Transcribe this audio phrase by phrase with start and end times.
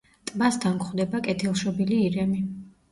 [0.29, 2.45] ტბასთან გვხვდება კეთილშობილი ირემი.